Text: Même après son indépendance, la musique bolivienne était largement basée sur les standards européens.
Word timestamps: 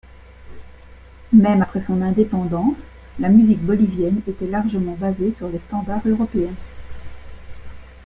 Même 1.31 1.61
après 1.61 1.79
son 1.83 2.01
indépendance, 2.01 2.79
la 3.19 3.29
musique 3.29 3.61
bolivienne 3.61 4.23
était 4.27 4.47
largement 4.47 4.93
basée 4.95 5.31
sur 5.37 5.47
les 5.49 5.59
standards 5.59 6.07
européens. 6.07 6.55